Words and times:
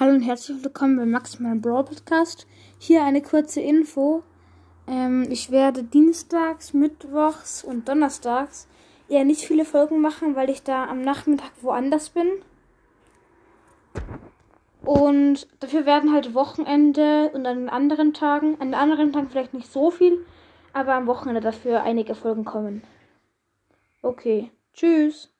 Hallo 0.00 0.12
und 0.14 0.22
herzlich 0.22 0.64
willkommen 0.64 0.96
beim 0.96 1.10
Maximal 1.10 1.54
Brawl 1.54 1.84
Podcast. 1.84 2.46
Hier 2.78 3.04
eine 3.04 3.20
kurze 3.20 3.60
Info. 3.60 4.22
Ähm, 4.86 5.26
ich 5.28 5.50
werde 5.50 5.82
dienstags, 5.82 6.72
mittwochs 6.72 7.62
und 7.62 7.90
donnerstags 7.90 8.68
eher 9.10 9.26
nicht 9.26 9.42
viele 9.42 9.66
Folgen 9.66 10.00
machen, 10.00 10.34
weil 10.34 10.48
ich 10.48 10.62
da 10.62 10.86
am 10.86 11.02
Nachmittag 11.02 11.50
woanders 11.60 12.08
bin. 12.08 12.26
Und 14.80 15.46
dafür 15.60 15.84
werden 15.84 16.10
halt 16.10 16.32
Wochenende 16.32 17.30
und 17.34 17.44
an 17.44 17.58
den 17.58 17.68
anderen 17.68 18.14
Tagen, 18.14 18.54
an 18.60 18.68
den 18.68 18.74
anderen 18.74 19.12
Tagen 19.12 19.28
vielleicht 19.28 19.52
nicht 19.52 19.70
so 19.70 19.90
viel, 19.90 20.24
aber 20.72 20.94
am 20.94 21.06
Wochenende 21.06 21.42
dafür 21.42 21.82
einige 21.82 22.14
Folgen 22.14 22.46
kommen. 22.46 22.82
Okay, 24.00 24.50
tschüss. 24.72 25.30